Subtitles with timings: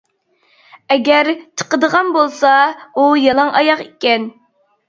[0.95, 1.29] ئەگەر
[1.61, 2.55] چىقىدىغان بولسا
[3.03, 4.31] ئۇ يالاڭ ئاياغ ئىكەن.